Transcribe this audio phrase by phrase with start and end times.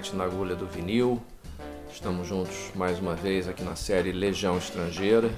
[0.00, 1.20] Site na agulha do vinil.
[1.92, 5.30] Estamos juntos mais uma vez aqui na série Legião Estrangeira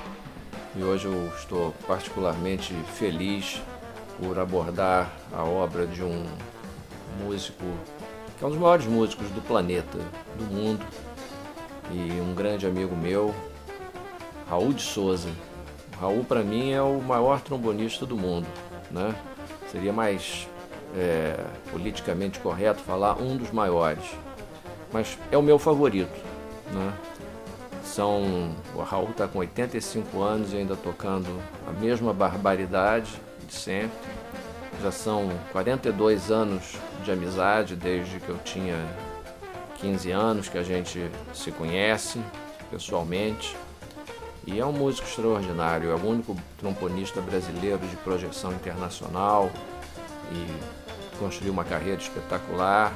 [0.76, 3.60] e hoje eu estou particularmente feliz
[4.20, 6.24] por abordar a obra de um
[7.24, 7.64] músico
[8.38, 9.98] que é um dos maiores músicos do planeta,
[10.38, 10.84] do mundo
[11.90, 13.34] e um grande amigo meu,
[14.48, 15.30] Raul de Souza.
[15.96, 18.46] O Raul para mim é o maior trombonista do mundo,
[18.92, 19.12] né?
[19.72, 20.46] Seria mais
[20.96, 21.36] é,
[21.72, 24.04] politicamente correto falar um dos maiores
[24.92, 26.20] mas é o meu favorito.
[26.72, 26.92] Né?
[27.84, 31.28] São, o Raul está com 85 anos e ainda tocando
[31.66, 33.10] a mesma barbaridade
[33.46, 33.98] de sempre.
[34.82, 38.76] Já são 42 anos de amizade desde que eu tinha
[39.78, 42.20] 15 anos que a gente se conhece
[42.70, 43.56] pessoalmente.
[44.46, 49.50] E é um músico extraordinário, é o único tromponista brasileiro de projeção internacional
[50.32, 52.92] e construiu uma carreira espetacular.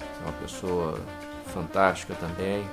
[0.00, 0.98] É uma pessoa
[1.50, 2.64] fantástica também.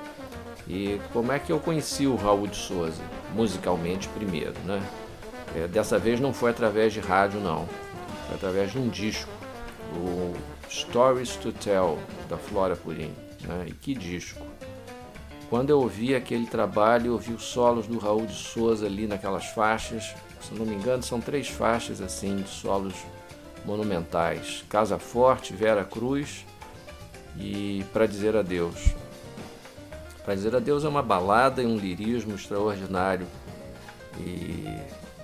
[0.67, 3.02] E como é que eu conheci o Raul de Souza?
[3.33, 4.81] Musicalmente primeiro, né?
[5.56, 7.66] É, dessa vez não foi através de rádio não,
[8.28, 9.30] foi através de um disco,
[9.93, 10.36] o
[10.70, 11.98] Stories to Tell,
[12.30, 13.14] da Flora Purim.
[13.42, 13.65] Né?
[13.67, 14.45] E que disco!
[15.49, 19.45] Quando eu ouvi aquele trabalho, eu ouvi os solos do Raul de Souza ali naquelas
[19.45, 22.94] faixas, se não me engano são três faixas assim, de solos
[23.65, 24.65] monumentais.
[24.70, 26.45] Casa Forte, Vera Cruz
[27.39, 28.95] e Para Dizer Adeus.
[30.23, 33.27] Para Dizer Adeus é uma balada e um lirismo extraordinário.
[34.20, 34.65] E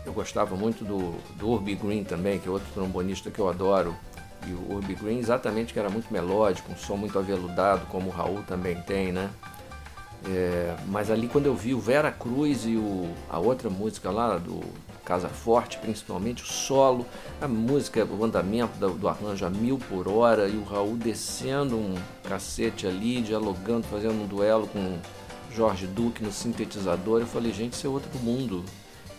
[0.06, 3.96] eu gostava muito do, do Urbi Green também, que é outro trombonista que eu adoro.
[4.48, 8.12] E o Urbi Green exatamente que era muito melódico, um som muito aveludado, como o
[8.12, 9.30] Raul também tem, né?
[10.26, 14.38] É, mas ali quando eu vi o Vera Cruz e o, a outra música lá
[14.38, 14.62] do
[15.04, 17.06] Casa Forte, principalmente o solo,
[17.42, 21.96] a música, o andamento do, arranjo a mil por hora e o Raul descendo um
[22.24, 24.98] cacete ali, dialogando, fazendo um duelo com
[25.54, 27.22] Jorge Duque no sintetizador.
[27.22, 28.64] Eu falei, gente, isso é outro mundo.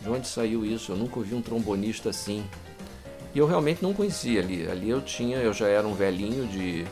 [0.00, 0.92] De onde saiu isso?
[0.92, 2.44] Eu nunca ouvi um trombonista assim.
[3.34, 4.68] E eu realmente não conhecia ali.
[4.68, 6.84] Ali eu tinha, eu já era um velhinho de,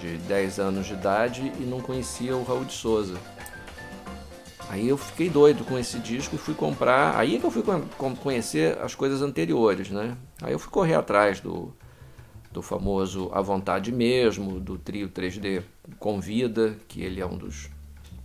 [0.00, 3.18] de 10 anos de idade e não conhecia o Raul de Souza.
[4.68, 7.16] Aí eu fiquei doido com esse disco e fui comprar.
[7.18, 7.62] Aí é que eu fui
[8.22, 10.16] conhecer as coisas anteriores, né?
[10.40, 11.74] Aí eu fui correr atrás do,
[12.50, 15.62] do famoso A Vontade Mesmo, do trio 3D
[15.98, 17.70] Convida, que ele é um dos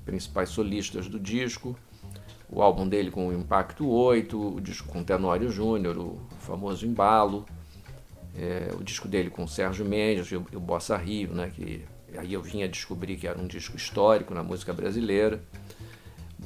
[0.05, 1.77] principais solistas do disco.
[2.49, 7.45] O álbum dele com o Impacto 8, o disco com Tenório Júnior, o famoso Embalo.
[8.33, 11.51] É, o disco dele com o Sérgio Mendes e o Bossa Rio, né?
[11.53, 11.83] Que
[12.15, 15.41] aí eu vinha descobrir que era um disco histórico na música brasileira.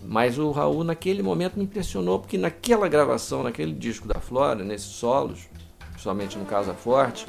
[0.03, 4.91] Mas o Raul naquele momento me impressionou porque naquela gravação, naquele disco da Flora, nesses
[4.91, 5.47] solos,
[5.91, 7.25] principalmente no Casa Forte,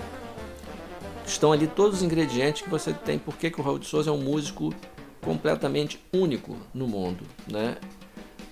[1.26, 3.18] estão ali todos os ingredientes que você tem.
[3.18, 4.74] Porque que o Raul de Souza é um músico
[5.20, 7.76] completamente único no mundo, né?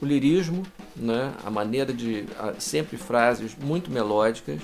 [0.01, 0.63] O lirismo,
[0.95, 1.35] né?
[1.45, 2.27] A maneira de
[2.59, 4.61] sempre frases muito melódicas,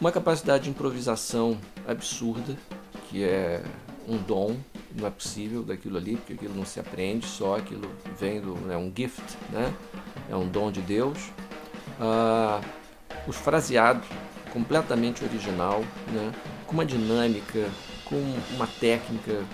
[0.00, 2.56] uma capacidade de improvisação absurda,
[3.08, 3.62] que é
[4.08, 4.56] um dom
[4.96, 8.56] não é possível daquilo ali, porque aquilo não se aprende só, aquilo vem do.
[8.70, 9.72] é um gift, né?
[10.30, 11.18] é um dom de Deus.
[12.00, 12.60] Ah,
[13.26, 14.06] os fraseados,
[14.52, 15.80] completamente original,
[16.12, 16.32] né?
[16.66, 17.68] com uma dinâmica,
[18.04, 18.16] com
[18.54, 19.44] uma técnica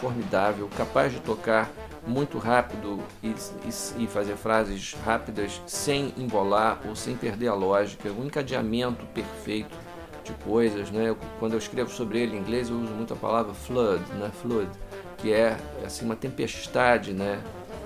[0.00, 1.70] formidável, capaz de tocar
[2.06, 8.10] muito rápido e, e, e, fazer frases rápidas sem embolar ou sem perder a lógica,
[8.10, 9.76] um encadeamento perfeito
[10.24, 11.14] de coisas, né?
[11.38, 14.30] Quando eu escrevo sobre ele em inglês, eu uso muito a palavra flood, né?
[14.42, 14.70] Flood,
[15.18, 17.40] que é assim uma tempestade, né?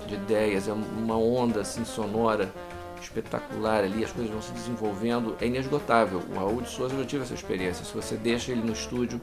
[0.07, 2.53] De ideias, é uma onda assim sonora
[3.01, 6.23] espetacular ali, as coisas vão se desenvolvendo, é inesgotável.
[6.31, 7.85] O Raul de Souza já tive essa experiência.
[7.85, 9.21] Se você deixa ele no estúdio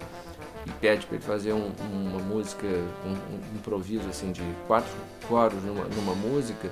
[0.66, 2.68] e pede para ele fazer um, uma música,
[3.06, 4.92] um, um, improviso assim de quatro
[5.28, 6.72] coros numa, numa música,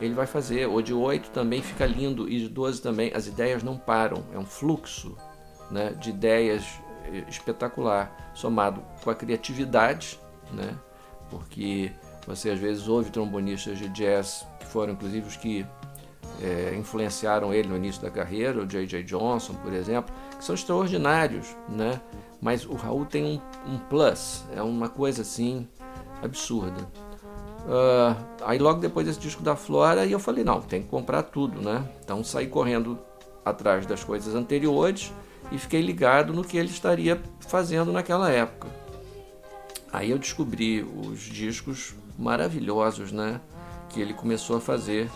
[0.00, 0.66] ele vai fazer.
[0.66, 3.10] O de 8 também fica lindo e de 12 também.
[3.14, 5.16] As ideias não param, é um fluxo
[5.70, 10.18] né, de ideias eh, espetacular, somado com a criatividade,
[10.52, 10.76] né,
[11.28, 11.92] porque
[12.26, 15.66] você às vezes ouve trombonistas de jazz, que foram inclusive os que
[16.42, 19.02] é, influenciaram ele no início da carreira, o J.J.
[19.04, 22.00] Johnson, por exemplo, que são extraordinários, né?
[22.40, 23.40] Mas o Raul tem um,
[23.70, 25.68] um plus, é uma coisa assim
[26.22, 26.80] absurda.
[27.60, 31.60] Uh, aí logo depois desse disco da Flora, eu falei, não, tem que comprar tudo,
[31.60, 31.86] né?
[32.02, 32.98] Então saí correndo
[33.44, 35.12] atrás das coisas anteriores
[35.50, 38.68] e fiquei ligado no que ele estaria fazendo naquela época.
[39.92, 43.40] Aí eu descobri os discos maravilhosos, né?
[43.88, 45.10] Que ele começou a fazer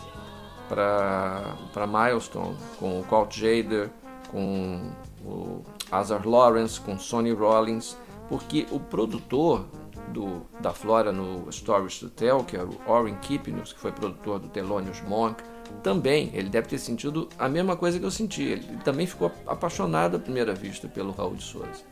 [0.69, 3.91] para Milestone, com o Colt Jader,
[4.31, 4.91] com
[5.25, 7.97] o Azar Lawrence, com Sonny Rollins,
[8.29, 9.65] porque o produtor
[10.09, 14.41] do, da Flora no Stories to Tell, que era o Orrin Kipnius, que foi produtor
[14.41, 15.43] do Thelonious Monk,
[15.83, 18.43] também, ele deve ter sentido a mesma coisa que eu senti.
[18.43, 21.83] Ele também ficou apaixonado à primeira vista pelo Raul de Souza.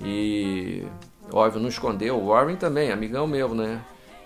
[0.00, 0.84] E,
[1.32, 2.16] óbvio, não escondeu.
[2.16, 3.80] O Warren também, amigão meu, né?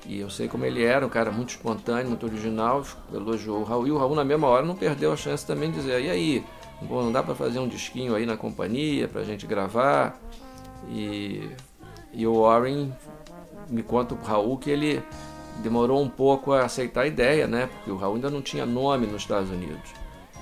[0.07, 2.83] E eu sei como ele era, um cara muito espontâneo, muito original,
[3.13, 3.87] elogiou o Raul.
[3.87, 6.45] E o Raul, na mesma hora, não perdeu a chance também de dizer: e aí,
[6.81, 10.19] não dá para fazer um disquinho aí na companhia, para a gente gravar?
[10.89, 11.51] E,
[12.13, 12.93] e o Warren
[13.69, 15.03] me conta o Raul que ele
[15.59, 17.67] demorou um pouco a aceitar a ideia, né?
[17.67, 19.91] Porque o Raul ainda não tinha nome nos Estados Unidos.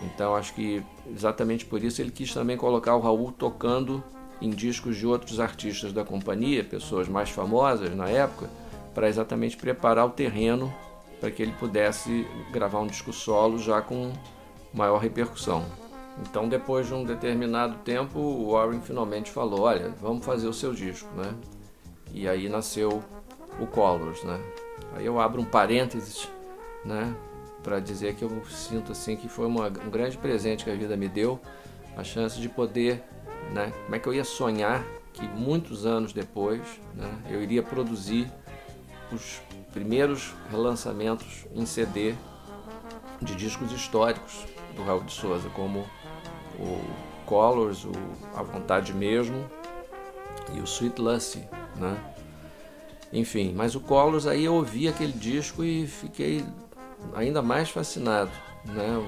[0.02, 4.02] Então acho que exatamente por isso ele quis também colocar o Raul tocando
[4.40, 8.50] em discos de outros artistas da companhia, pessoas mais famosas na época,
[8.94, 10.72] para exatamente preparar o terreno
[11.20, 14.12] para que ele pudesse gravar um disco solo já com
[14.72, 15.64] maior repercussão.
[16.22, 20.72] Então, depois de um determinado tempo, o Warren finalmente falou: Olha, vamos fazer o seu
[20.72, 21.34] disco, né?
[22.12, 23.02] E aí nasceu
[23.60, 24.40] o Colors, né?
[24.96, 26.28] Aí eu abro um parênteses,
[26.84, 27.14] né?
[27.62, 30.96] Para dizer que eu sinto assim que foi uma, um grande presente que a vida
[30.96, 31.38] me deu,
[31.96, 33.02] a chance de poder,
[33.52, 33.72] né?
[33.84, 34.82] Como é que eu ia sonhar
[35.12, 36.62] que muitos anos depois,
[36.94, 37.10] né?
[37.28, 38.30] Eu iria produzir
[39.12, 39.40] os
[39.72, 42.14] primeiros relançamentos em CD
[43.20, 45.86] de discos históricos do Raul de Souza, como
[46.58, 46.80] o
[47.26, 47.92] Colors, o
[48.34, 49.44] A Vontade Mesmo
[50.54, 51.46] e o Sweet Lucy,
[51.76, 52.15] né?
[53.12, 56.44] Enfim, mas o Colors aí eu ouvi aquele disco e fiquei
[57.14, 58.30] ainda mais fascinado,
[58.64, 59.02] né?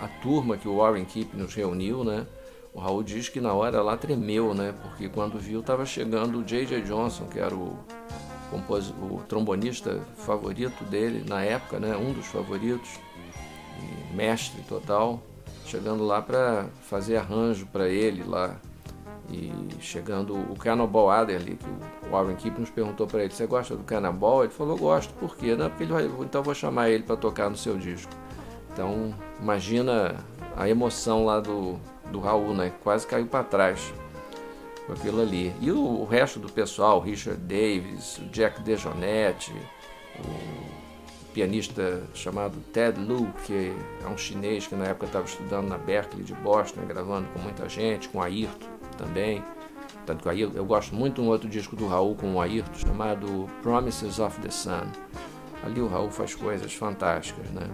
[0.00, 2.26] A turma que o Warren Keep nos reuniu, né?
[2.72, 4.74] O Raul diz que na hora lá tremeu, né?
[4.82, 6.82] Porque quando viu estava chegando o J.J.
[6.82, 7.78] Johnson, que era o,
[8.52, 11.96] o trombonista favorito dele na época, né?
[11.96, 13.00] Um dos favoritos,
[14.14, 15.22] mestre total,
[15.64, 18.56] chegando lá para fazer arranjo para ele lá
[19.30, 23.76] e chegando o Cannonball Adderley, que o Warren Keep nos perguntou para ele: Você gosta
[23.76, 24.44] do Cannonball?
[24.44, 25.54] Ele falou: Gosto, por quê?
[25.54, 28.12] Não, porque ele vai, então vou chamar ele para tocar no seu disco.
[28.72, 30.16] Então, imagina
[30.56, 31.78] a emoção lá do,
[32.10, 32.72] do Raul, né?
[32.82, 33.92] Quase caiu para trás
[34.86, 35.52] com aquilo ali.
[35.60, 39.52] E o, o, resto do pessoal: Richard Davis, o Jack DeJohnette,
[40.18, 43.74] o pianista chamado Ted Lu, que
[44.04, 47.68] é um chinês que na época estava estudando na Berkeley de Boston, gravando com muita
[47.68, 49.44] gente, com Ayrton também.
[50.06, 52.74] Tanto que eu, eu gosto muito de um outro disco do Raul com o Ayrton
[52.74, 54.86] chamado Promises of the Sun.
[55.64, 57.68] Ali o Raul faz coisas fantásticas, né?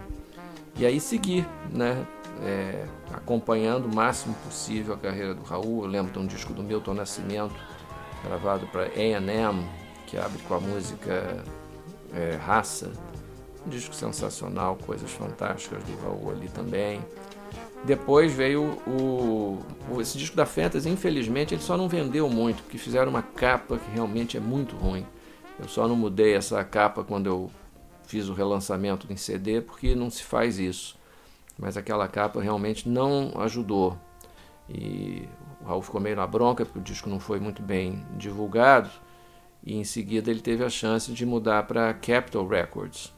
[0.77, 2.07] E aí segui, né?
[2.43, 5.85] É, acompanhando o máximo possível a carreira do Raul.
[5.85, 7.55] Eu lembro de um disco do Milton Nascimento,
[8.25, 9.65] gravado para A&M,
[10.07, 11.45] que abre com a música
[12.15, 12.91] é, Raça.
[13.67, 17.01] Um disco sensacional, coisas fantásticas do Raul ali também.
[17.85, 19.59] Depois veio o,
[19.91, 23.77] o, esse disco da Fantasy, infelizmente ele só não vendeu muito, porque fizeram uma capa
[23.77, 25.05] que realmente é muito ruim.
[25.59, 27.51] Eu só não mudei essa capa quando eu
[28.07, 30.97] fiz o relançamento em CD, porque não se faz isso.
[31.59, 33.99] Mas aquela capa realmente não ajudou.
[34.69, 35.29] E
[35.61, 38.91] o Raul ficou meio na bronca, porque o disco não foi muito bem divulgado.
[39.65, 43.13] E em seguida ele teve a chance de mudar para Capitol Records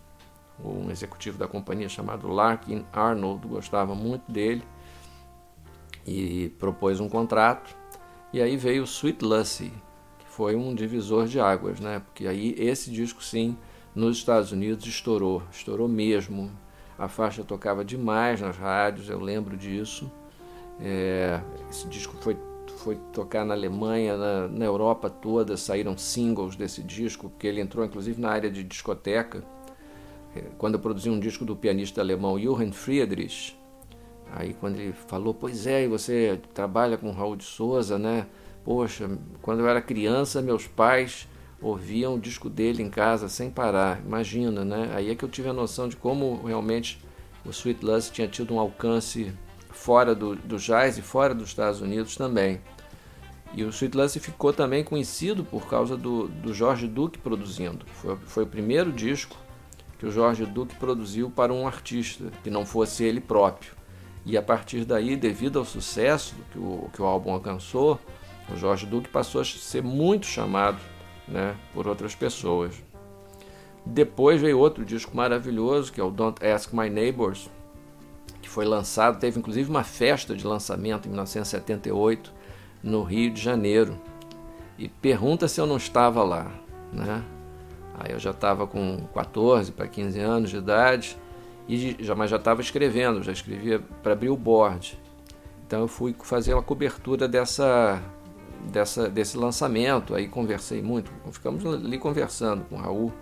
[0.62, 4.62] um executivo da companhia chamado Larkin Arnold gostava muito dele
[6.06, 7.74] e propôs um contrato.
[8.32, 9.72] E aí veio Sweet Lucy,
[10.18, 12.00] que foi um divisor de águas, né?
[12.00, 13.56] Porque aí esse disco sim,
[13.94, 16.50] nos Estados Unidos estourou, estourou mesmo.
[16.98, 20.10] A faixa tocava demais nas rádios, eu lembro disso.
[20.80, 22.36] É, esse disco foi
[22.78, 27.84] foi tocar na Alemanha, na, na Europa toda, saíram singles desse disco, porque ele entrou
[27.84, 29.42] inclusive na área de discoteca
[30.58, 33.56] quando eu produzi um disco do pianista alemão Johann Friedrich,
[34.32, 38.26] aí quando ele falou, pois é, e você trabalha com Raul de Souza, né?
[38.64, 39.10] Poxa,
[39.42, 41.28] quando eu era criança, meus pais
[41.60, 44.00] ouviam o disco dele em casa sem parar.
[44.04, 44.90] Imagina, né?
[44.94, 46.98] Aí é que eu tive a noção de como realmente
[47.44, 49.32] o Sweet Lust tinha tido um alcance
[49.70, 52.60] fora do, do jazz e fora dos Estados Unidos também.
[53.54, 57.86] E o Sweet Lust ficou também conhecido por causa do, do Jorge Duke produzindo.
[57.86, 59.36] Foi, foi o primeiro disco
[59.98, 63.72] que o Jorge Duke produziu para um artista, que não fosse ele próprio.
[64.26, 68.00] E a partir daí, devido ao sucesso que o, que o álbum alcançou,
[68.52, 70.78] o Jorge Duke passou a ser muito chamado
[71.28, 72.74] né, por outras pessoas.
[73.84, 77.50] Depois veio outro disco maravilhoso, que é o Don't Ask My Neighbors,
[78.40, 82.32] que foi lançado, teve inclusive uma festa de lançamento em 1978
[82.82, 83.98] no Rio de Janeiro.
[84.78, 86.50] E pergunta se eu não estava lá,
[86.92, 87.22] né?
[87.94, 91.16] Aí eu já estava com 14 para 15 anos de idade,
[91.68, 94.98] e já, mas já estava escrevendo, já escrevia para Billboard.
[95.66, 98.02] Então eu fui fazer uma cobertura dessa
[98.70, 100.14] dessa, desse lançamento.
[100.14, 103.12] Aí conversei muito, ficamos ali conversando com o Raul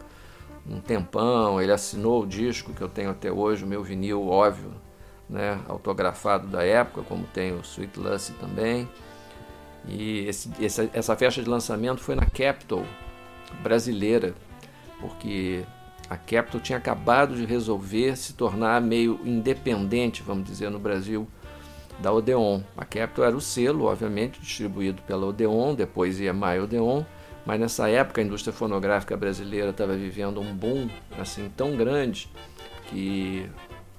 [0.68, 1.60] um tempão.
[1.60, 4.72] Ele assinou o disco que eu tenho até hoje, o meu vinil, óbvio,
[5.28, 8.88] né, autografado da época, como tem o Sweet Lucy também.
[9.86, 12.84] E esse, essa, essa festa de lançamento foi na Capitol
[13.62, 14.34] brasileira,
[15.02, 15.64] porque
[16.08, 21.26] a Capitol tinha acabado de resolver se tornar meio independente, vamos dizer, no Brasil
[21.98, 22.60] da Odeon.
[22.76, 27.02] A Capitol era o selo, obviamente, distribuído pela Odeon, depois ia EMI Odeon,
[27.44, 32.30] mas nessa época a indústria fonográfica brasileira estava vivendo um boom assim tão grande
[32.86, 33.48] que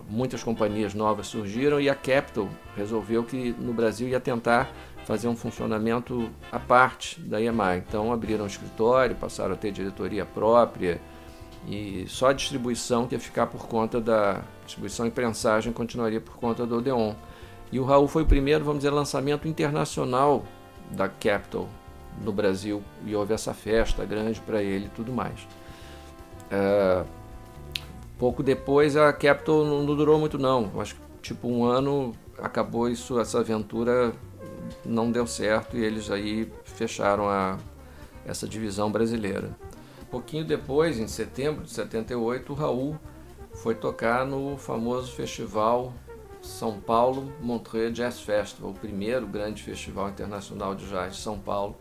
[0.09, 4.71] muitas companhias novas surgiram e a Capitol resolveu que no Brasil ia tentar
[5.05, 7.77] fazer um funcionamento à parte da EMI.
[7.87, 10.99] Então abriram um escritório, passaram a ter diretoria própria
[11.67, 16.35] e só a distribuição que ia ficar por conta da distribuição e prensagem continuaria por
[16.35, 17.13] conta do Odeon.
[17.71, 20.43] E o Raul foi o primeiro, vamos dizer, lançamento internacional
[20.91, 21.67] da Capitol
[22.21, 25.47] no Brasil e houve essa festa grande para ele e tudo mais.
[26.51, 27.03] É,
[28.19, 32.89] pouco depois a Capitol não, não durou muito não, acho que tipo um ano acabou
[32.89, 34.13] isso, essa aventura
[34.85, 37.57] não deu certo e eles aí fecharam a,
[38.25, 39.55] essa divisão brasileira.
[40.09, 42.97] Pouquinho depois, em setembro de 78, o Raul
[43.55, 45.93] foi tocar no famoso festival
[46.43, 51.75] são Paulo Montreux Jazz Festival, o primeiro grande festival internacional de jazz de São Paulo,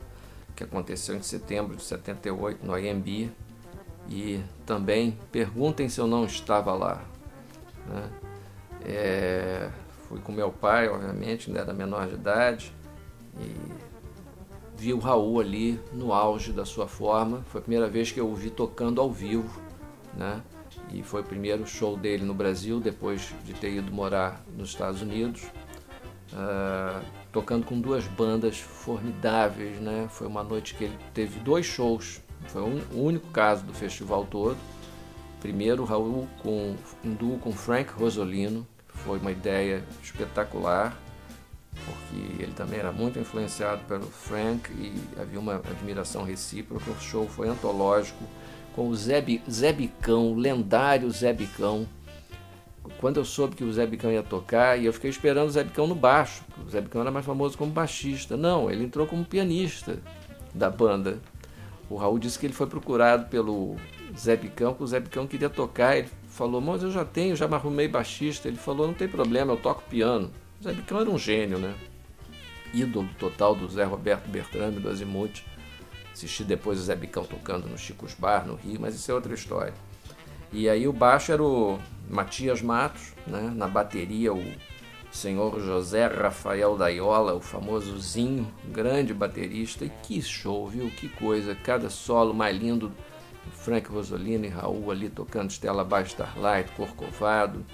[0.55, 3.31] que aconteceu em setembro de 78 no IMB.
[4.09, 7.05] E também perguntem se eu não estava lá.
[7.89, 8.11] Né?
[8.85, 9.71] É,
[10.13, 12.71] fui com meu pai, obviamente, ainda era menor de idade,
[13.41, 13.57] e
[14.77, 17.43] vi o Raul ali no auge da sua forma.
[17.49, 19.59] Foi a primeira vez que eu o vi tocando ao vivo,
[20.15, 20.43] né?
[20.93, 25.01] e foi o primeiro show dele no Brasil, depois de ter ido morar nos Estados
[25.01, 25.45] Unidos,
[26.35, 27.03] uh,
[27.33, 29.81] tocando com duas bandas formidáveis.
[29.81, 30.09] Né?
[30.11, 34.27] Foi uma noite que ele teve dois shows, foi um, o único caso do festival
[34.27, 34.59] todo.
[35.41, 38.67] Primeiro, Raul com, um duo com Frank Rosolino,
[39.05, 40.97] foi uma ideia espetacular,
[41.85, 46.91] porque ele também era muito influenciado pelo Frank e havia uma admiração recíproca.
[46.91, 48.23] O show foi antológico
[48.75, 51.87] com o Zé, Zé Bicão, o lendário Zé Bicão.
[52.99, 55.65] Quando eu soube que o Zé Bicão ia tocar, e eu fiquei esperando o Zé
[55.65, 58.37] Bicão no baixo, o Zé Bicão era mais famoso como baixista.
[58.37, 59.99] Não, ele entrou como pianista
[60.55, 61.19] da banda.
[61.89, 63.77] O Raul disse que ele foi procurado pelo
[64.17, 65.97] Zé Bicão, que o Zé Bicão queria tocar.
[65.97, 68.49] Ele falou, mas eu já tenho, já me arrumei baixista.
[68.49, 70.31] Ele falou, não tem problema, eu toco piano.
[70.61, 71.75] O Zé Bicão era um gênio, né?
[72.73, 75.43] Ídolo total do Zé Roberto Bertrame, do Azimuth.
[76.13, 79.35] Assisti depois o Zé Bicão tocando no Chicos Bar, no Rio, mas isso é outra
[79.35, 79.75] história.
[80.53, 83.53] E aí o baixo era o Matias Matos, né?
[83.55, 84.45] na bateria o
[85.11, 89.85] senhor José Rafael Daiola, o famoso Zinho, grande baterista.
[89.85, 90.91] E que show, viu?
[90.91, 92.93] Que coisa, cada solo mais lindo.
[93.51, 97.65] Frank Rosolino e Raul ali tocando Stella By Starlight, Corcovado.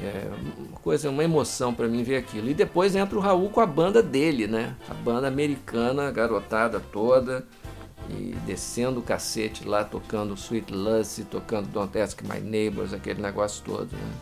[0.00, 2.48] É uma coisa, uma emoção para mim ver aquilo.
[2.48, 4.74] E depois entra o Raul com a banda dele, né?
[4.88, 7.46] A banda americana, garotada toda,
[8.10, 13.62] e descendo o cacete lá, tocando Sweet Lucy, tocando Don't Ask My Neighbors, aquele negócio
[13.64, 14.12] todo, né?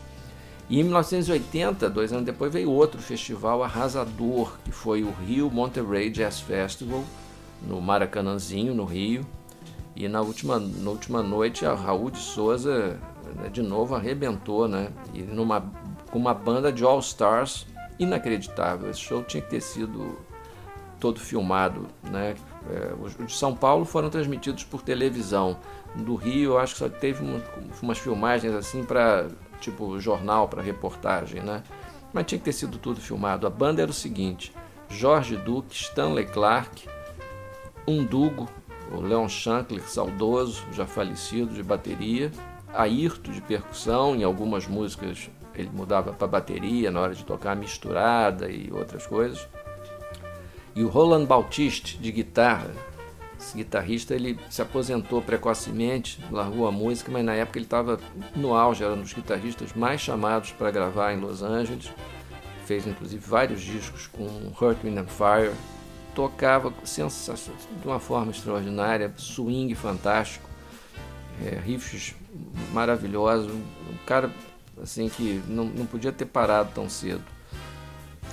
[0.69, 6.11] E em 1980, dois anos depois, veio outro festival arrasador, que foi o Rio Monterey
[6.11, 7.05] Jazz Festival,
[7.67, 9.27] no Maracanãzinho, no Rio.
[9.95, 12.99] E na última, na última noite, a Raul de Souza
[13.37, 14.89] né, de novo arrebentou, né?
[15.13, 15.61] E numa,
[16.11, 17.67] com uma banda de All Stars
[17.99, 18.91] inacreditável.
[18.91, 20.19] Esse show tinha que ter sido
[20.99, 22.35] todo filmado, né?
[22.71, 25.59] É, os de São Paulo foram transmitidos por televisão.
[25.95, 27.43] Do Rio, eu acho que só teve umas,
[27.83, 29.29] umas filmagens assim para
[29.61, 31.63] tipo jornal, para reportagem, né?
[32.13, 33.47] Mas tinha que ter sido tudo filmado.
[33.47, 34.55] A banda era o seguinte:
[34.89, 36.89] Jorge Duque, Stanley Clark,
[37.87, 38.49] Undugo,
[38.91, 42.31] o Leon Shankler, saudoso, já falecido, de bateria,
[42.75, 48.51] Ayrton de percussão, em algumas músicas ele mudava para bateria na hora de tocar misturada
[48.51, 49.47] e outras coisas.
[50.75, 52.71] E o Roland Bautiste de guitarra,
[53.39, 58.01] esse guitarrista ele se aposentou precocemente, largou a música, mas na época ele estava
[58.35, 61.93] no auge, era um dos guitarristas mais chamados para gravar em Los Angeles.
[62.65, 64.25] Fez inclusive vários discos com
[64.59, 65.53] Hurt, Wind and Fire.
[66.15, 70.49] Tocava de uma forma extraordinária, swing fantástico,
[71.43, 72.15] é, riffs
[72.73, 73.51] maravilhosos.
[73.51, 74.31] Um cara
[74.83, 77.25] assim que não, não podia ter parado tão cedo.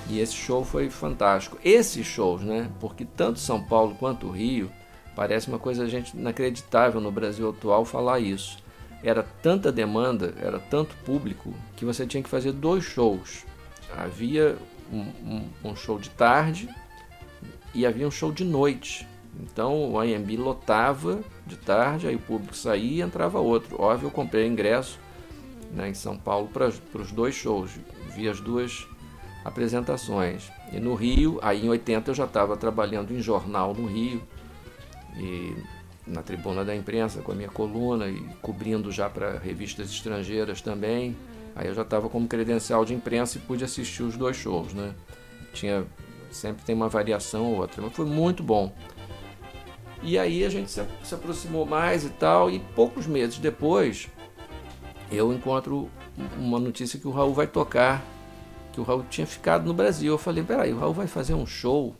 [0.08, 1.58] E esse show foi fantástico.
[1.64, 2.70] Esses shows, né?
[2.80, 4.70] Porque tanto São Paulo quanto o Rio,
[5.14, 8.58] parece uma coisa gente inacreditável no Brasil atual falar isso.
[9.02, 13.46] Era tanta demanda, era tanto público, que você tinha que fazer dois shows.
[13.96, 14.58] Havia
[14.92, 16.68] um, um, um show de tarde
[17.74, 19.06] e havia um show de noite.
[19.40, 23.80] Então o IMB lotava de tarde, aí o público saía e entrava outro.
[23.80, 24.98] Óbvio, eu comprei ingresso
[25.72, 27.70] né, em São Paulo para os dois shows,
[28.14, 28.86] vi as duas
[29.44, 30.50] apresentações.
[30.72, 34.22] E no Rio, aí em 80 eu já estava trabalhando em jornal no Rio,
[35.16, 35.56] e
[36.06, 41.16] na tribuna da imprensa com a minha coluna e cobrindo já para revistas estrangeiras também.
[41.54, 44.94] Aí eu já estava como credencial de imprensa e pude assistir os dois shows, né?
[45.52, 45.84] Tinha
[46.30, 48.72] sempre tem uma variação ou outra, mas foi muito bom.
[50.02, 54.08] E aí a gente se, se aproximou mais e tal, e poucos meses depois
[55.10, 55.90] eu encontro
[56.38, 58.02] uma notícia que o Raul vai tocar,
[58.72, 60.12] que o Raul tinha ficado no Brasil.
[60.12, 61.94] Eu falei, peraí, o Raul vai fazer um show,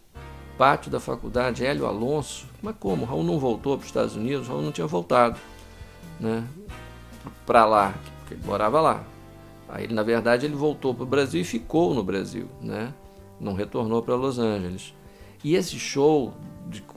[0.56, 2.46] pátio da faculdade Hélio Alonso.
[2.62, 3.02] Mas como?
[3.02, 5.38] O Raul não voltou para os Estados Unidos, o Raul não tinha voltado
[6.18, 6.46] né,
[7.44, 9.04] para lá, porque ele morava lá.
[9.68, 12.92] Aí, na verdade, ele voltou para o Brasil e ficou no Brasil, né?
[13.40, 14.94] Não retornou para Los Angeles.
[15.42, 16.34] E esse show,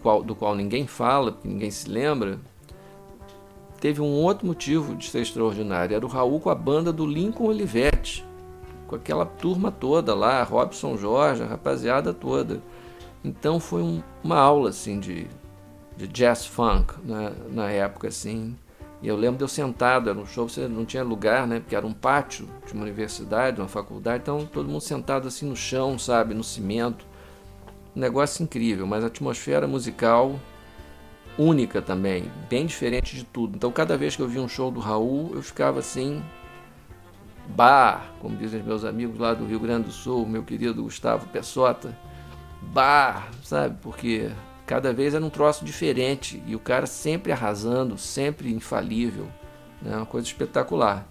[0.01, 2.39] qual, do qual ninguém fala, porque ninguém se lembra,
[3.79, 5.95] teve um outro motivo de ser extraordinário.
[5.95, 8.25] Era o Raul com a banda do Lincoln Olivetti,
[8.88, 12.62] com aquela turma toda lá, Robson Jorge, a rapaziada toda.
[13.23, 15.27] Então foi um, uma aula assim de,
[15.95, 18.56] de jazz funk né, na época assim.
[19.04, 21.60] E eu lembro de eu sentado, era um show, você não tinha lugar, né?
[21.60, 25.58] Porque era um pátio de uma universidade, uma faculdade, então todo mundo sentado assim no
[25.58, 27.06] chão, sabe, no cimento.
[27.94, 30.39] Um negócio incrível, mas a atmosfera musical
[31.38, 33.58] única também, bem diferente de tudo.
[33.58, 36.24] Então, cada vez que eu via um show do Raul, eu ficava assim,
[37.50, 41.28] bar, como dizem os meus amigos lá do Rio Grande do Sul, meu querido Gustavo
[41.28, 41.94] Pessota,
[42.62, 43.78] bar, sabe?
[43.82, 44.32] Porque
[44.65, 49.28] cada vez era um troço diferente e o cara sempre arrasando, sempre infalível,
[49.82, 49.95] né?
[49.97, 51.08] Uma coisa espetacular.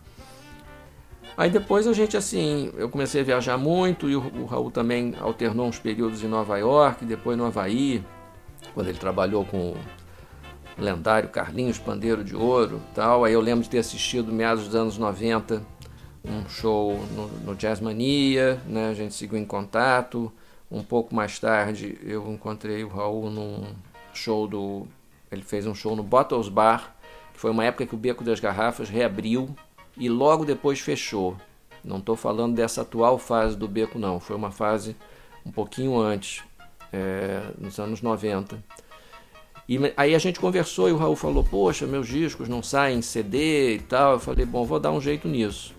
[1.37, 5.15] Aí depois a gente assim, eu comecei a viajar muito e o, o Raul também
[5.19, 8.05] alternou uns períodos em Nova York, depois no Havaí,
[8.75, 9.75] quando ele trabalhou com
[10.79, 13.25] lendário Carlinhos Pandeiro de Ouro tal.
[13.25, 15.63] Aí eu lembro de ter assistido, meados dos anos 90,
[16.25, 18.91] um show no, no Jazz Mania, né?
[18.91, 20.33] a gente seguiu em contato.
[20.73, 23.75] Um pouco mais tarde eu encontrei o Raul num
[24.15, 24.87] show do.
[25.31, 26.97] Ele fez um show no Bottles Bar,
[27.35, 29.55] que foi uma época que o Beco das Garrafas reabriu
[29.99, 31.37] e logo depois fechou.
[31.85, 34.19] Não estou falando dessa atual fase do Beco, não.
[34.19, 34.97] Foi uma fase
[35.45, 36.43] um pouquinho antes,
[36.91, 38.59] é, nos anos 90.
[39.69, 43.03] E aí a gente conversou e o Raul falou: Poxa, meus discos não saem em
[43.03, 44.15] CD e tal.
[44.15, 45.75] Eu falei: Bom, vou dar um jeito nisso.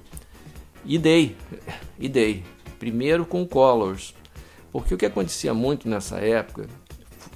[0.85, 1.35] E dei,
[1.97, 2.43] e dei.
[2.77, 4.13] Primeiro com Colors,
[4.73, 6.67] porque o que acontecia muito nessa época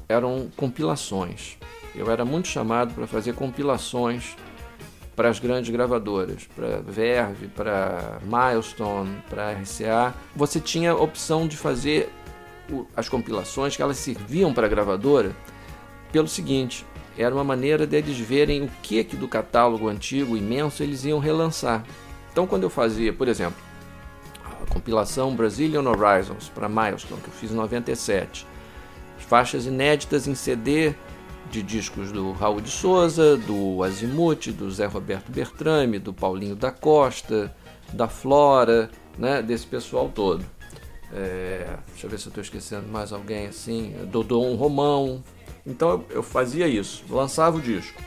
[0.10, 1.58] eram compilações.
[1.96, 4.36] Eu era muito chamado para fazer compilações
[5.16, 10.16] para as grandes gravadoras, para Verve, para Milestone, para RCA.
[10.36, 12.10] Você tinha a opção de fazer
[12.96, 15.32] as compilações que elas serviam para a gravadora
[16.12, 21.06] pelo seguinte: era uma maneira deles verem o que, que do catálogo antigo imenso eles
[21.06, 21.84] iam relançar.
[22.32, 23.67] Então, quando eu fazia, por exemplo,
[24.70, 28.46] compilação Brazilian Horizons para Milestone, que eu fiz em 97,
[29.18, 30.94] faixas inéditas em CD
[31.50, 36.72] de discos do Raul de Souza, do Azimuth, do Zé Roberto Bertrame, do Paulinho da
[36.72, 37.56] Costa,
[37.94, 40.46] da Flora, né, desse pessoal todo.
[41.14, 43.96] É, deixa eu ver se eu estou esquecendo mais alguém assim.
[44.12, 45.24] Do Dom Romão,
[45.66, 48.02] então eu, fazia isso, lançava o disco.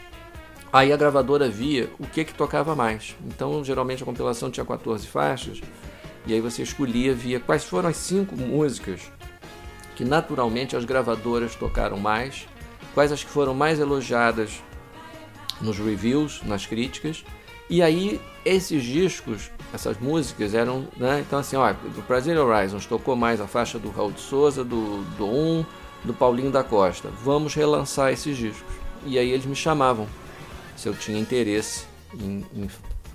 [0.73, 3.17] Aí a gravadora via o que que tocava mais.
[3.27, 5.61] Então geralmente a compilação tinha 14 faixas
[6.27, 9.01] e aí você escolhia, via quais foram as cinco músicas
[9.97, 12.47] que naturalmente as gravadoras tocaram mais,
[12.95, 14.63] quais as que foram mais elogiadas
[15.61, 17.25] nos reviews, nas críticas.
[17.69, 21.21] E aí esses discos, essas músicas eram, né?
[21.21, 25.03] Então assim, ó, do Brazilian Horizons tocou mais a faixa do Raul de Souza, do
[25.17, 25.65] do 1,
[26.05, 27.11] do Paulinho da Costa.
[27.23, 28.75] Vamos relançar esses discos.
[29.05, 30.07] e aí eles me chamavam
[30.77, 32.71] se eu tinha interesse em, em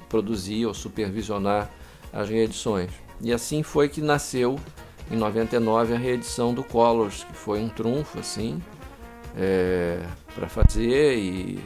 [0.08, 1.70] produzir ou supervisionar
[2.15, 2.89] as reedições.
[3.21, 4.58] E assim foi que nasceu
[5.12, 8.62] em 99 a reedição do Colors, que foi um trunfo assim
[9.38, 10.01] é,
[10.34, 11.60] para fazer e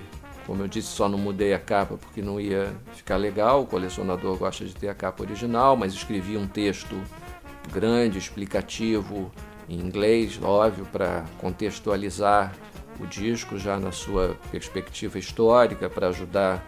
[0.46, 3.62] como eu disse só não mudei a capa porque não ia ficar legal.
[3.62, 7.00] O colecionador gosta de ter a capa original, mas escrevi um texto
[7.72, 9.32] grande, explicativo
[9.70, 12.52] em inglês, óbvio, para contextualizar
[13.00, 16.66] o disco já na sua perspectiva histórica, para ajudar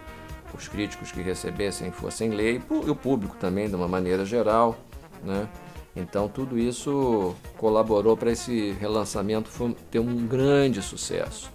[0.58, 4.78] os críticos que recebessem fossem ler e o público também de uma maneira geral,
[5.24, 5.48] né?
[5.96, 9.50] Então tudo isso colaborou para esse relançamento
[9.90, 11.52] ter um grande sucesso.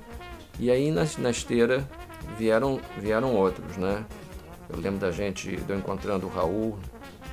[0.58, 1.88] E aí na, na esteira
[2.38, 4.04] vieram, vieram outros, né?
[4.68, 6.78] Eu lembro da gente, eu encontrando o Raul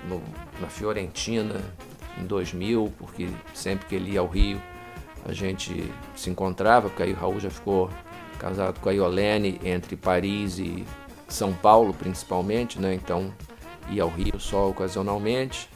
[0.08, 0.22] no,
[0.62, 1.60] na Fiorentina
[2.18, 4.62] em 2000, porque sempre que ele ia ao Rio
[5.26, 7.90] a gente se encontrava, porque aí o Raul já ficou
[8.38, 10.86] casado com a Iolene entre Paris e
[11.28, 12.94] São Paulo principalmente, né?
[12.94, 13.34] Então
[13.90, 15.70] ia ao Rio só ocasionalmente.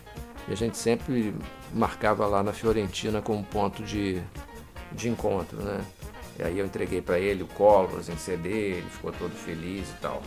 [0.48, 1.34] E a gente sempre
[1.74, 4.22] marcava lá na Fiorentina como ponto de,
[4.94, 5.84] de encontro, né?
[6.40, 10.02] E aí eu entreguei para ele o Colors em CD, ele ficou todo feliz e
[10.02, 10.22] tal.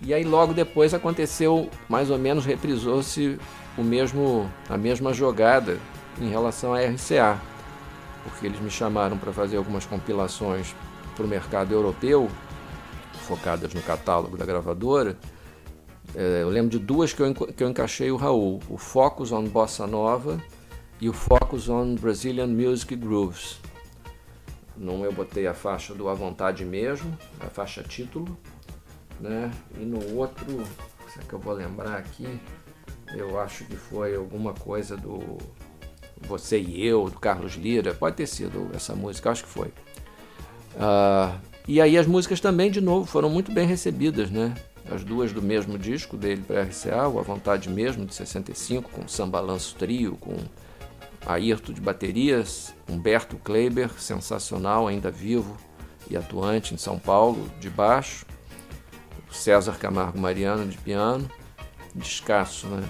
[0.00, 3.38] E aí logo depois aconteceu, mais ou menos reprisou-se
[3.78, 5.78] o mesmo a mesma jogada
[6.20, 7.40] em relação à RCA,
[8.24, 10.74] porque eles me chamaram para fazer algumas compilações
[11.16, 12.28] para o mercado europeu,
[13.22, 15.16] focadas no catálogo da gravadora,
[16.14, 19.44] é, eu lembro de duas que eu, que eu encaixei o Raul: o Focus on
[19.44, 20.42] Bossa Nova
[21.00, 23.58] e o Focus on Brazilian Music Grooves.
[24.76, 28.36] Num eu botei a faixa do A Vontade Mesmo, a faixa título,
[29.20, 29.50] né?
[29.78, 30.62] E no outro,
[31.12, 32.40] será que eu vou lembrar aqui?
[33.14, 35.38] Eu acho que foi alguma coisa do
[36.22, 37.94] Você e Eu, do Carlos Lira.
[37.94, 39.68] Pode ter sido essa música, acho que foi.
[40.74, 44.54] Uh, e aí as músicas também, de novo, foram muito bem recebidas, né?
[44.90, 49.06] as duas do mesmo disco dele para RCA, o A Vontade Mesmo, de 65, com
[49.06, 50.36] Samba Lanço Trio, com
[51.26, 55.56] Ayrton de baterias, Humberto Kleiber, sensacional, ainda vivo
[56.10, 58.26] e atuante em São Paulo, de baixo,
[59.30, 61.30] César Camargo Mariano de piano,
[61.94, 62.82] descasso, né?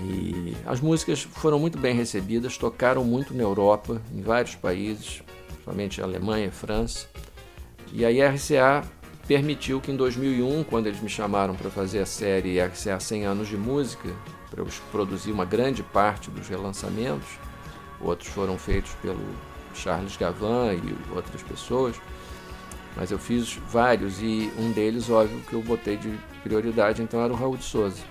[0.00, 6.00] E as músicas foram muito bem recebidas, tocaram muito na Europa, em vários países, principalmente
[6.00, 7.08] Alemanha, França.
[7.92, 8.84] E a RCA
[9.26, 13.48] permitiu que em 2001, quando eles me chamaram para fazer a série RCA 100 anos
[13.48, 14.08] de música,
[14.50, 17.28] para eu produzir uma grande parte dos relançamentos,
[18.00, 19.20] outros foram feitos pelo
[19.74, 21.96] Charles Gavan e outras pessoas,
[22.96, 27.32] mas eu fiz vários e um deles, óbvio, que eu botei de prioridade, então era
[27.32, 28.02] o Raul de Souza.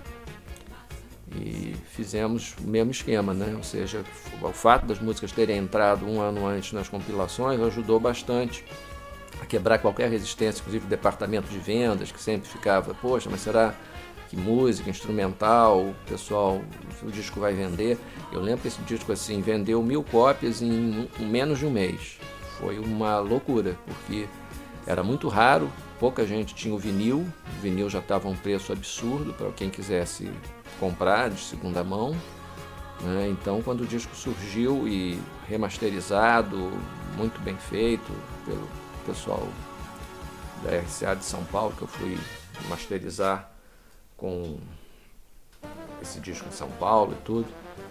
[1.36, 3.54] E fizemos o mesmo esquema, né?
[3.56, 4.04] Ou seja,
[4.42, 8.63] o fato das músicas terem entrado um ano antes nas compilações ajudou bastante
[9.41, 13.73] a quebrar qualquer resistência, inclusive o departamento de vendas, que sempre ficava, poxa, mas será
[14.30, 16.62] que música, instrumental, o pessoal,
[17.02, 17.97] o disco vai vender?
[18.32, 22.19] Eu lembro que esse disco assim vendeu mil cópias em, menos de um mês.
[22.60, 24.28] Foi uma loucura, porque
[24.86, 29.34] era muito raro, pouca gente tinha o vinil, o vinil já estava um preço absurdo
[29.34, 30.30] para quem quisesse
[30.80, 32.15] comprar de segunda mão.
[33.02, 33.30] Né?
[33.30, 36.71] Então, quando o disco surgiu e remasterizado,
[37.15, 38.12] muito bem feito
[38.45, 38.67] pelo
[39.08, 39.48] pessoal
[40.63, 42.17] da RCA de São Paulo, que eu fui
[42.70, 43.50] masterizar
[44.17, 44.58] com
[46.02, 47.48] esse disco em São Paulo e tudo.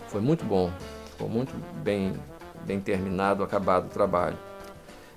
[0.09, 0.71] Foi muito bom,
[1.11, 2.15] ficou muito bem,
[2.65, 4.37] bem terminado, acabado o trabalho.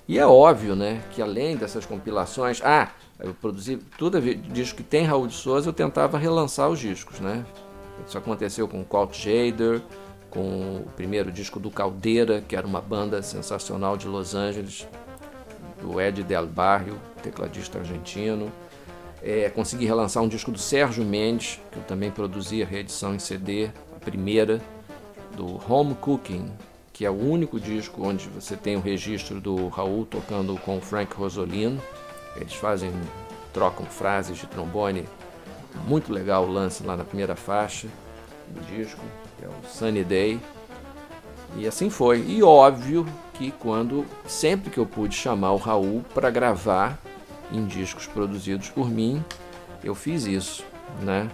[0.08, 5.04] E é óbvio, né, que além dessas compilações, ah, eu produzi tudo disco que tem
[5.04, 7.44] Raul de Souza, eu tentava relançar os discos, né?
[8.06, 9.82] Isso aconteceu com Colt Jader,
[10.30, 14.86] com o primeiro disco do Caldeira, que era uma banda sensacional de Los Angeles,
[15.80, 18.50] do Ed Del Barrio, tecladista argentino.
[19.22, 23.18] É, consegui relançar um disco do Sérgio Mendes, que eu também produzi a reedição em
[23.18, 24.60] CD, a primeira,
[25.36, 26.50] do Home Cooking,
[26.92, 30.80] que é o único disco onde você tem o registro do Raul tocando com o
[30.80, 31.80] Frank Rosolino.
[32.36, 32.92] Eles fazem,
[33.52, 35.06] trocam frases de trombone.
[35.86, 37.88] Muito legal o lance lá na primeira faixa
[38.48, 39.00] do disco,
[39.38, 40.40] que é o Sunny Day.
[41.56, 42.24] E assim foi.
[42.26, 43.06] E óbvio
[43.40, 46.98] que quando sempre que eu pude chamar o Raul para gravar
[47.50, 49.24] em discos produzidos por mim,
[49.82, 50.62] eu fiz isso,
[51.00, 51.26] né?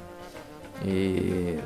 [0.85, 1.59] E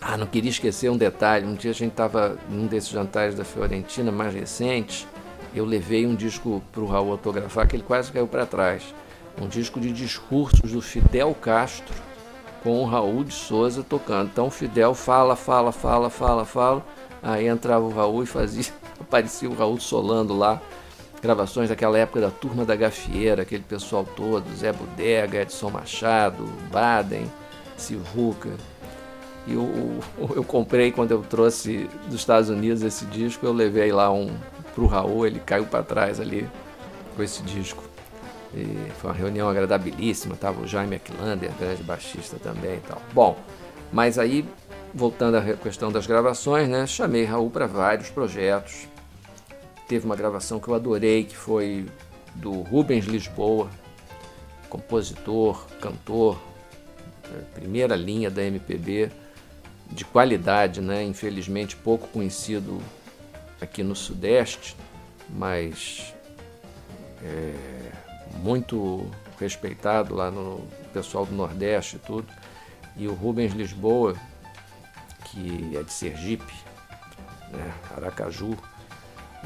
[0.00, 1.44] ah, não queria esquecer um detalhe.
[1.44, 5.06] Um dia a gente estava num desses jantares da Fiorentina mais recentes.
[5.54, 8.94] Eu levei um disco para o Raul autografar que ele quase caiu para trás.
[9.38, 11.94] Um disco de discursos do Fidel Castro
[12.62, 14.30] com o Raul de Souza tocando.
[14.32, 16.82] Então o Fidel fala, fala, fala, fala, fala.
[17.22, 20.60] Aí entrava o Raul e fazia, aparecia o Raul solando lá
[21.20, 27.30] gravações daquela época da Turma da Gafieira, aquele pessoal todo, Zé Bodega, Edson Machado, Baden,
[27.76, 28.50] Silvuca.
[29.46, 34.10] E eu, eu comprei quando eu trouxe dos Estados Unidos esse disco, eu levei lá
[34.10, 34.30] um
[34.74, 36.48] pro Raul, ele caiu para trás ali
[37.16, 37.82] com esse disco.
[38.54, 43.00] E foi uma reunião agradabilíssima, tava o Jaime Aquilander, grande baixista também e tal.
[43.12, 43.36] Bom,
[43.92, 44.44] mas aí,
[44.94, 48.88] voltando à questão das gravações, né, chamei Raul para vários projetos.
[49.90, 51.84] Teve uma gravação que eu adorei, que foi
[52.36, 53.68] do Rubens Lisboa,
[54.68, 56.40] compositor, cantor,
[57.24, 59.10] é, primeira linha da MPB,
[59.90, 61.02] de qualidade, né?
[61.02, 62.80] infelizmente pouco conhecido
[63.60, 64.76] aqui no Sudeste,
[65.28, 66.14] mas
[67.24, 67.52] é,
[68.44, 72.28] muito respeitado lá no pessoal do Nordeste e tudo.
[72.96, 74.14] E o Rubens Lisboa,
[75.24, 76.54] que é de Sergipe,
[77.50, 78.56] né, Aracaju.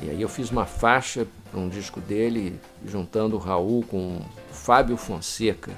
[0.02, 4.24] E aí eu fiz uma faixa para um disco dele, juntando o Raul com o
[4.52, 5.72] Fábio Fonseca,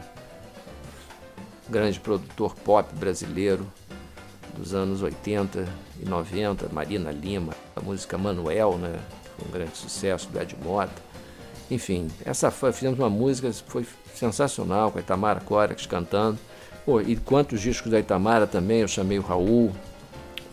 [1.69, 3.67] grande produtor pop brasileiro
[4.57, 5.69] dos anos 80
[6.01, 8.99] e 90, Marina Lima, a música Manuel, né,
[9.37, 11.03] foi um grande sucesso do Ed Mota.
[11.71, 16.39] Enfim, essa fizemos uma música, foi sensacional, com a Itamara Corax cantando.
[16.85, 19.73] Pô, e quantos discos da Itamara também, eu chamei o Raul,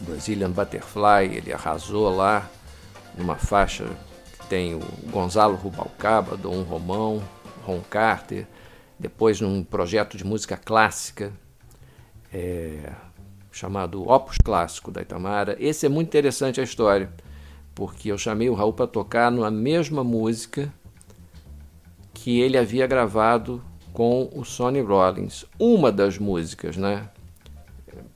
[0.02, 2.50] Brazilian Butterfly, ele arrasou lá,
[3.18, 3.86] numa faixa
[4.40, 7.24] que tem o Gonzalo Rubalcaba, Dom Romão,
[7.66, 8.48] Ron Carter,
[9.00, 11.32] depois num projeto de música clássica,
[12.32, 12.92] é,
[13.52, 15.56] chamado Opus Clássico da Itamara.
[15.60, 17.12] Esse é muito interessante a história,
[17.76, 20.74] porque eu chamei o Raul para tocar na mesma música
[22.14, 25.46] que ele havia gravado com o Sonny Rollins.
[25.60, 27.10] Uma das músicas, né?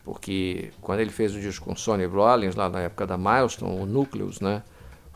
[0.04, 3.82] Porque quando ele fez o disco com o Sonny Rollins, lá na época da Milestone,
[3.82, 4.64] o Nucleus, né?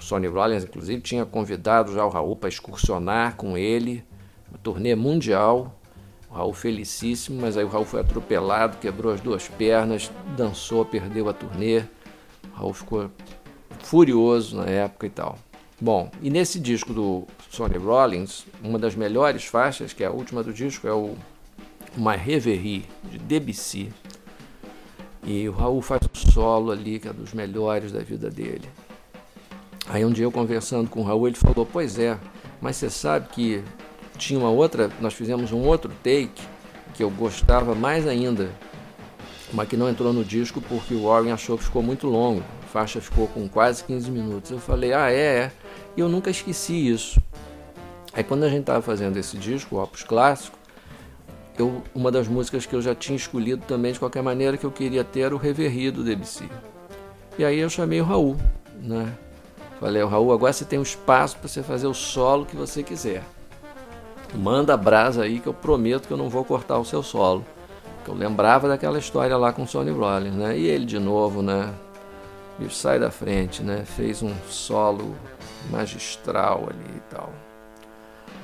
[0.02, 4.04] O Sonny Rollins, inclusive, tinha convidado já o Raul para excursionar com ele,
[4.50, 5.80] uma turnê mundial.
[6.28, 11.30] O Raul felicíssimo, mas aí o Raul foi atropelado, quebrou as duas pernas, dançou, perdeu
[11.30, 11.82] a turnê.
[12.52, 13.12] O Raul ficou
[13.84, 15.38] furioso na época e tal.
[15.80, 20.42] Bom, e nesse disco do Sonny Rollins, uma das melhores faixas, que é a última
[20.42, 21.16] do disco, é o
[21.96, 23.94] My Reverie, de Debussy.
[25.24, 28.68] E o Raul faz um solo ali, que é dos melhores da vida dele.
[29.92, 32.18] Aí um dia eu conversando com o Raul, ele falou, pois é,
[32.62, 33.62] mas você sabe que
[34.18, 36.42] tinha uma outra, nós fizemos um outro take
[36.94, 38.52] que eu gostava mais ainda,
[39.52, 42.42] mas que não entrou no disco porque o Warren achou que ficou muito longo.
[42.64, 44.50] A faixa ficou com quase 15 minutos.
[44.50, 45.52] Eu falei, ah, é, é.
[45.98, 47.22] E eu nunca esqueci isso.
[48.14, 50.58] Aí quando a gente estava fazendo esse disco, o Opus Clássico,
[51.60, 54.72] eu, uma das músicas que eu já tinha escolhido também de qualquer maneira que eu
[54.72, 56.50] queria ter era o Reverie do Debussy.
[57.38, 58.38] E aí eu chamei o Raul,
[58.82, 59.14] né?
[59.82, 62.84] Falei, o Raul, agora você tem um espaço para você fazer o solo que você
[62.84, 63.24] quiser.
[64.36, 67.44] Manda brasa aí que eu prometo que eu não vou cortar o seu solo.
[68.06, 70.56] Que eu lembrava daquela história lá com o Sonny Rollins, né?
[70.56, 71.74] E ele de novo, né?
[72.70, 73.84] Sai da frente, né?
[73.84, 75.16] Fez um solo
[75.72, 77.34] magistral ali e tal.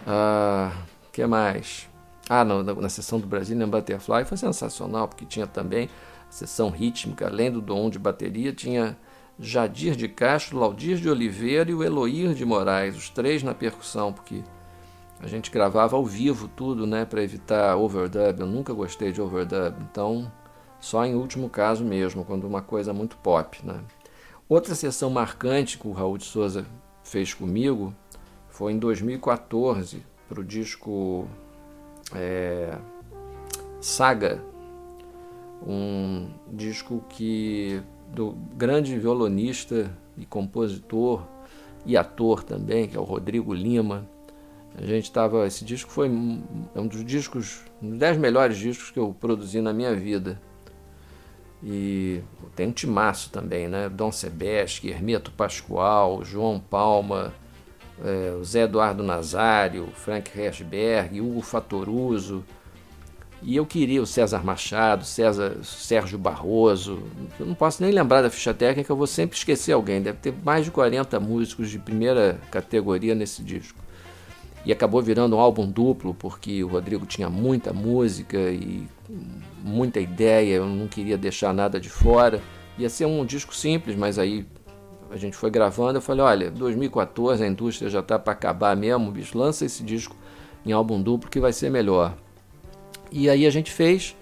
[0.08, 0.72] Ah,
[1.14, 1.88] que mais?
[2.28, 5.88] Ah, não, na sessão do Brazilian Butterfly foi sensacional, porque tinha também
[6.28, 8.98] a sessão rítmica, além do dom de bateria, tinha
[9.40, 14.12] Jadir de Castro, Laudir de Oliveira e o Eloir de Moraes, os três na percussão,
[14.12, 14.44] porque
[15.20, 18.40] a gente gravava ao vivo tudo, né, para evitar overdub.
[18.40, 20.32] Eu nunca gostei de overdub, então
[20.80, 23.80] só em último caso mesmo, quando uma coisa muito pop, né.
[24.50, 26.66] Outra sessão marcante que o Raul de Souza
[27.04, 27.94] fez comigo
[28.50, 31.28] foi em 2014 para o disco
[32.16, 32.78] é,
[33.82, 34.42] Saga,
[35.66, 37.82] um disco que
[38.14, 41.24] do grande violonista e compositor
[41.86, 44.08] e ator também, que é o Rodrigo Lima.
[44.78, 45.48] A gente estava.
[45.48, 49.62] Esse disco foi é um dos discos, um dos dez melhores discos que eu produzi
[49.62, 50.40] na minha vida.
[51.64, 52.22] E
[52.56, 53.90] tem um timaço também, né?
[53.90, 57.34] Dom Sebesque, Hermeto Pascoal, João Palma,
[58.04, 62.44] é, Zé Eduardo Nazário, Frank Hersberg, Hugo Fatoruso.
[63.44, 67.04] E eu queria o César Machado, César, Sérgio Barroso.
[67.40, 70.02] Eu não posso nem lembrar da ficha técnica, eu vou sempre esquecer alguém.
[70.02, 73.80] Deve ter mais de 40 músicos de primeira categoria nesse disco.
[74.66, 78.88] E acabou virando um álbum duplo, porque o Rodrigo tinha muita música e
[79.64, 82.42] muita ideia, eu não queria deixar nada de fora.
[82.78, 84.46] Ia ser um disco simples, mas aí
[85.10, 89.10] a gente foi gravando, eu falei, olha, 2014 a indústria já está para acabar mesmo,
[89.12, 90.16] bicho, lança esse disco
[90.66, 92.18] em álbum duplo que vai ser melhor.
[93.12, 94.16] E aí a gente fez,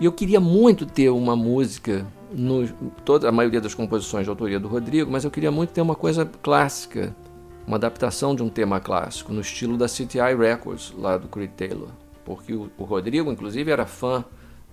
[0.00, 2.66] e eu queria muito ter uma música, no,
[3.04, 5.94] toda a maioria das composições de autoria do Rodrigo, mas eu queria muito ter uma
[5.94, 7.14] coisa clássica,
[7.66, 11.88] uma adaptação de um tema clássico no estilo da CTI Records, lá do Creed Taylor.
[12.24, 14.24] Porque o, o Rodrigo, inclusive, era fã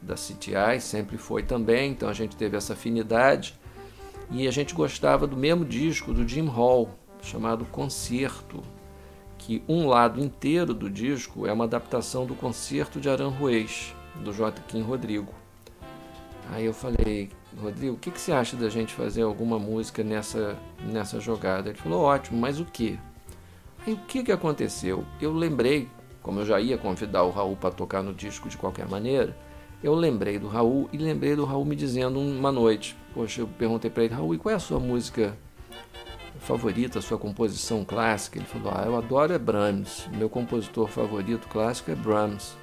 [0.02, 3.56] da CTI, sempre foi também, então a gente teve essa afinidade.
[4.32, 6.90] E a gente gostava do mesmo disco do Jim Hall,
[7.22, 8.62] chamado Concerto,
[9.46, 14.82] que um lado inteiro do disco é uma adaptação do Concerto de Aranjuez, do Joaquim
[14.82, 15.34] Rodrigo.
[16.50, 17.30] Aí eu falei,
[17.62, 21.70] Rodrigo, o que, que você acha da gente fazer alguma música nessa, nessa jogada?
[21.70, 22.98] Ele falou, ótimo, mas o que?
[23.86, 25.04] Aí o que, que aconteceu?
[25.20, 25.90] Eu lembrei,
[26.22, 29.36] como eu já ia convidar o Raul para tocar no disco de qualquer maneira,
[29.84, 33.92] eu lembrei do Raul e lembrei do Raul me dizendo uma noite, poxa, eu perguntei
[33.92, 35.38] para ele, Raul, e qual é a sua música
[36.40, 38.38] favorita, sua composição clássica?
[38.38, 42.56] Ele falou, ah, eu adoro é Brahms, meu compositor favorito clássico é Brahms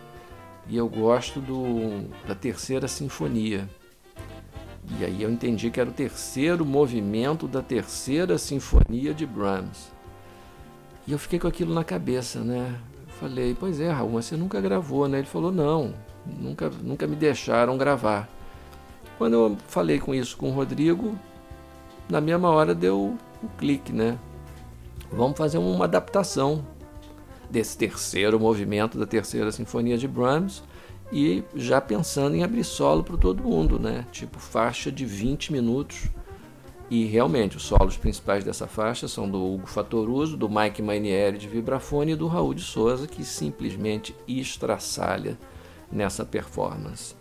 [0.68, 3.68] e eu gosto do, da terceira sinfonia.
[4.98, 9.92] E aí eu entendi que era o terceiro movimento da terceira sinfonia de Brahms.
[11.06, 12.78] E eu fiquei com aquilo na cabeça, né?
[13.20, 15.18] falei, pois é, Raul, mas você nunca gravou, né?
[15.18, 15.92] Ele falou, não,
[16.24, 18.26] nunca, nunca me deixaram gravar.
[19.18, 21.14] Quando eu falei com isso com o Rodrigo,
[22.08, 24.18] na mesma hora deu um clique, né?
[25.12, 26.64] Vamos fazer uma adaptação
[27.50, 30.62] desse terceiro movimento da terceira sinfonia de Brahms
[31.12, 34.06] e já pensando em abrir solo para todo mundo, né?
[34.12, 36.08] Tipo faixa de 20 minutos.
[36.88, 41.46] E realmente os solos principais dessa faixa são do Hugo Fatoruso, do Mike Manieri de
[41.46, 45.38] vibrafone e do Raul de Souza, que simplesmente estraçalha
[45.90, 47.14] nessa performance.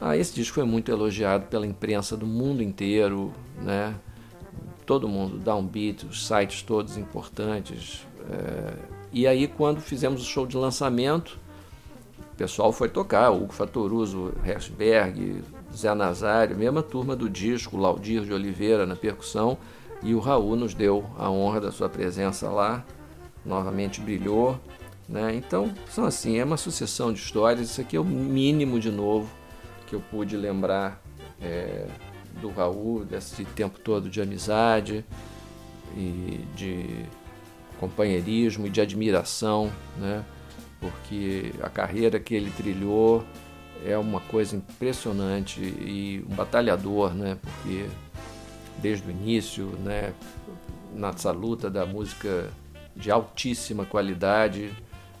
[0.00, 3.94] Ah, esse disco foi muito elogiado pela imprensa do mundo inteiro, né?
[4.90, 8.04] Todo mundo, Downbeat, os sites todos importantes.
[8.28, 11.36] É e aí, quando fizemos o show de lançamento,
[12.32, 15.42] o pessoal foi tocar, Hugo Fatoruso, Herzberg,
[15.74, 19.58] Zé Nazário, mesma turma do disco, Laudir de Oliveira na percussão,
[20.00, 22.84] e o Raul nos deu a honra da sua presença lá,
[23.44, 24.58] novamente brilhou.
[25.08, 25.34] Né?
[25.34, 29.28] Então, são assim, é uma sucessão de histórias, isso aqui é o mínimo de novo
[29.88, 31.02] que eu pude lembrar
[31.42, 31.86] é,
[32.40, 35.04] do Raul, desse tempo todo de amizade
[35.96, 37.04] e de
[37.78, 40.24] companheirismo e de admiração, né?
[40.78, 43.24] porque a carreira que ele trilhou
[43.84, 47.38] é uma coisa impressionante e um batalhador, né?
[47.40, 47.86] porque
[48.78, 50.12] desde o início, né?
[50.94, 52.50] nessa luta da música
[52.94, 54.70] de altíssima qualidade,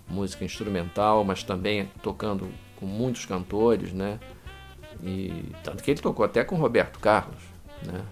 [0.08, 4.18] música instrumental, mas também tocando com muitos cantores, né?
[5.02, 7.42] E tanto que ele tocou até com Roberto Carlos,
[7.82, 8.02] né?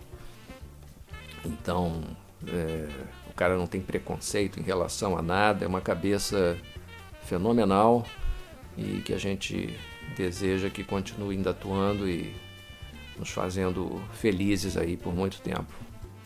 [1.44, 2.02] Então,
[2.46, 2.88] é,
[3.38, 6.58] cara não tem preconceito em relação a nada, é uma cabeça
[7.22, 8.04] fenomenal
[8.76, 9.78] e que a gente
[10.16, 12.34] deseja que continue ainda atuando e
[13.16, 15.72] nos fazendo felizes aí por muito tempo.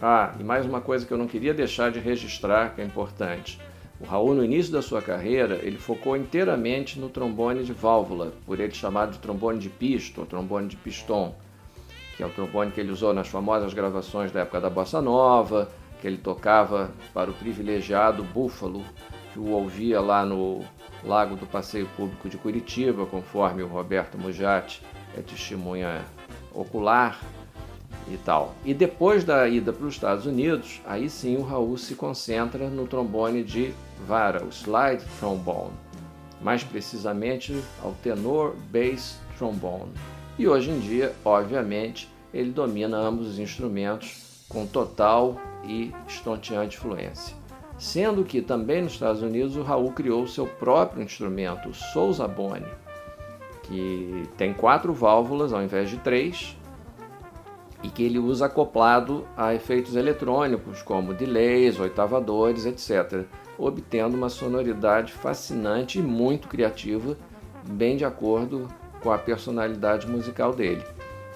[0.01, 3.61] Ah, e mais uma coisa que eu não queria deixar de registrar, que é importante.
[4.03, 8.59] O Raul, no início da sua carreira, ele focou inteiramente no trombone de válvula, por
[8.59, 11.33] ele chamado de trombone de pisto, ou trombone de piston,
[12.17, 15.71] que é o trombone que ele usou nas famosas gravações da época da Bossa Nova,
[16.01, 18.83] que ele tocava para o privilegiado Búfalo,
[19.33, 20.65] que o ouvia lá no
[21.05, 24.83] Lago do Passeio Público de Curitiba, conforme o Roberto Mujati
[25.17, 26.05] é testemunha
[26.53, 27.21] ocular
[28.12, 28.55] e tal.
[28.64, 32.87] E depois da ida para os Estados Unidos, aí sim o Raul se concentra no
[32.87, 33.72] trombone de
[34.07, 35.72] vara, o slide trombone,
[36.40, 39.92] mais precisamente ao tenor bass trombone.
[40.38, 47.37] E hoje em dia, obviamente, ele domina ambos os instrumentos com total e estonteante fluência.
[47.79, 52.66] Sendo que também nos Estados Unidos o Raul criou seu próprio instrumento, o Sousa Boni,
[53.62, 56.57] que tem quatro válvulas ao invés de três
[57.83, 63.25] e que ele usa acoplado a efeitos eletrônicos como delays, oitavadores, etc.,
[63.59, 67.16] obtendo uma sonoridade fascinante e muito criativa,
[67.66, 68.68] bem de acordo
[69.01, 70.83] com a personalidade musical dele.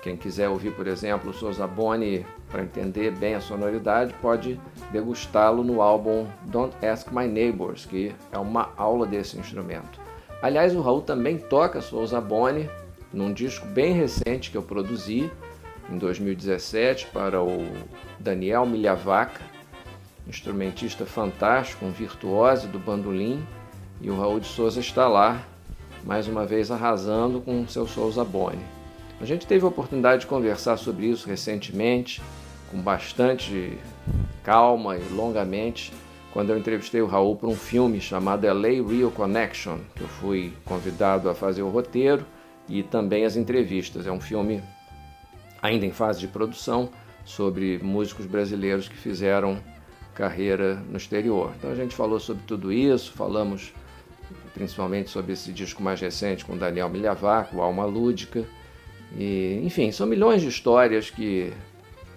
[0.03, 4.61] Quem quiser ouvir, por exemplo, o Sousa Boni para entender bem a sonoridade, pode
[4.93, 10.01] degustá-lo no álbum Don't Ask My Neighbors, que é uma aula desse instrumento.
[10.41, 12.69] Aliás, o Raul também toca Souza Boni
[13.13, 15.31] num disco bem recente que eu produzi
[15.91, 17.67] em 2017 para o
[18.19, 19.41] Daniel Milhavaca,
[20.27, 23.45] instrumentista fantástico, um virtuose do bandolim,
[24.01, 25.47] e o Raul de Souza está lá,
[26.05, 28.63] mais uma vez arrasando com seu Souza Boni.
[29.21, 32.21] A gente teve a oportunidade de conversar sobre isso recentemente,
[32.71, 33.79] com bastante
[34.45, 35.93] calma e longamente,
[36.33, 40.53] quando eu entrevistei o Raul para um filme chamado LA Real Connection, que eu fui
[40.67, 42.27] convidado a fazer o roteiro
[42.69, 44.07] e também as entrevistas.
[44.07, 44.63] É um filme
[45.67, 46.91] ainda em fase de produção
[47.25, 49.59] sobre músicos brasileiros que fizeram
[50.15, 51.53] carreira no exterior.
[51.59, 53.73] Então a gente falou sobre tudo isso, falamos
[54.55, 58.45] principalmente sobre esse disco mais recente com Daniel Milhavaco, Alma Lúdica.
[59.15, 61.53] E, enfim, são milhões de histórias que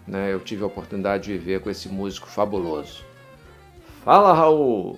[0.07, 3.03] né, eu tive a oportunidade de viver com esse músico fabuloso.
[4.03, 4.97] Fala, Raul!